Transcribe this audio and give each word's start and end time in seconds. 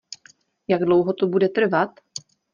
Jak 0.67 0.81
dlouho 0.81 1.13
to 1.13 1.27
bude 1.27 1.49
trvat? 1.49 1.89